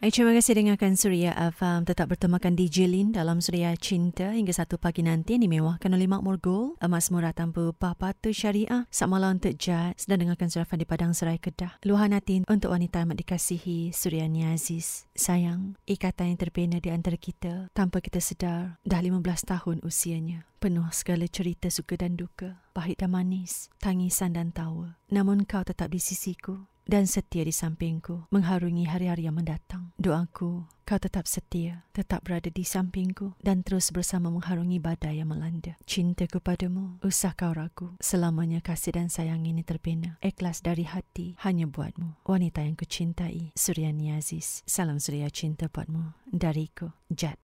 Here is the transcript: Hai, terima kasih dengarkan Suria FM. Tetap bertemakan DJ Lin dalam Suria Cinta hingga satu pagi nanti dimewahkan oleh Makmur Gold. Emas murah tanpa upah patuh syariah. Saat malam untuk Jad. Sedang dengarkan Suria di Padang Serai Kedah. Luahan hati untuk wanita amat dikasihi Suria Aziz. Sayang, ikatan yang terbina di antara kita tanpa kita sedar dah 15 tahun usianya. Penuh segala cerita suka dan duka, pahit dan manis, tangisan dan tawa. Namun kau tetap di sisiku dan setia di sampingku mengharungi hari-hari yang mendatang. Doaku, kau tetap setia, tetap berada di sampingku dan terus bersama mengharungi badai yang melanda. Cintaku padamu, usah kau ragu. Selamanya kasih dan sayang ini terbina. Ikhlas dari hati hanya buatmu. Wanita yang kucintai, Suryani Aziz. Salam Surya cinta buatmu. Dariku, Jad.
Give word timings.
Hai, 0.00 0.08
terima 0.08 0.32
kasih 0.32 0.56
dengarkan 0.56 0.96
Suria 0.96 1.36
FM. 1.36 1.84
Tetap 1.84 2.08
bertemakan 2.08 2.56
DJ 2.56 2.88
Lin 2.88 3.12
dalam 3.12 3.44
Suria 3.44 3.76
Cinta 3.76 4.32
hingga 4.32 4.48
satu 4.48 4.80
pagi 4.80 5.04
nanti 5.04 5.36
dimewahkan 5.36 5.92
oleh 5.92 6.08
Makmur 6.08 6.40
Gold. 6.40 6.80
Emas 6.80 7.12
murah 7.12 7.36
tanpa 7.36 7.68
upah 7.68 7.92
patuh 7.92 8.32
syariah. 8.32 8.88
Saat 8.88 9.12
malam 9.12 9.36
untuk 9.36 9.60
Jad. 9.60 10.00
Sedang 10.00 10.24
dengarkan 10.24 10.48
Suria 10.48 10.64
di 10.64 10.88
Padang 10.88 11.12
Serai 11.12 11.36
Kedah. 11.36 11.76
Luahan 11.84 12.16
hati 12.16 12.40
untuk 12.48 12.72
wanita 12.72 13.04
amat 13.04 13.20
dikasihi 13.20 13.92
Suria 13.92 14.24
Aziz. 14.48 15.04
Sayang, 15.12 15.76
ikatan 15.84 16.32
yang 16.32 16.40
terbina 16.40 16.80
di 16.80 16.88
antara 16.88 17.20
kita 17.20 17.68
tanpa 17.76 18.00
kita 18.00 18.24
sedar 18.24 18.80
dah 18.80 19.04
15 19.04 19.20
tahun 19.20 19.84
usianya. 19.84 20.48
Penuh 20.64 20.88
segala 20.96 21.28
cerita 21.28 21.68
suka 21.68 22.00
dan 22.00 22.16
duka, 22.16 22.60
pahit 22.72 23.04
dan 23.04 23.12
manis, 23.12 23.68
tangisan 23.84 24.32
dan 24.32 24.48
tawa. 24.48 24.96
Namun 25.12 25.44
kau 25.44 25.60
tetap 25.60 25.92
di 25.92 26.00
sisiku 26.00 26.69
dan 26.90 27.06
setia 27.06 27.46
di 27.46 27.54
sampingku 27.54 28.26
mengharungi 28.34 28.90
hari-hari 28.90 29.30
yang 29.30 29.38
mendatang. 29.38 29.94
Doaku, 29.94 30.66
kau 30.82 30.98
tetap 30.98 31.30
setia, 31.30 31.86
tetap 31.94 32.26
berada 32.26 32.50
di 32.50 32.66
sampingku 32.66 33.38
dan 33.38 33.62
terus 33.62 33.94
bersama 33.94 34.26
mengharungi 34.26 34.82
badai 34.82 35.22
yang 35.22 35.30
melanda. 35.30 35.78
Cintaku 35.86 36.42
padamu, 36.42 36.98
usah 37.06 37.38
kau 37.38 37.54
ragu. 37.54 37.94
Selamanya 38.02 38.58
kasih 38.58 38.98
dan 38.98 39.06
sayang 39.06 39.46
ini 39.46 39.62
terbina. 39.62 40.18
Ikhlas 40.18 40.66
dari 40.66 40.82
hati 40.82 41.38
hanya 41.46 41.70
buatmu. 41.70 42.26
Wanita 42.26 42.66
yang 42.66 42.74
kucintai, 42.74 43.54
Suryani 43.54 44.18
Aziz. 44.18 44.66
Salam 44.66 44.98
Surya 44.98 45.30
cinta 45.30 45.70
buatmu. 45.70 46.18
Dariku, 46.26 46.90
Jad. 47.06 47.38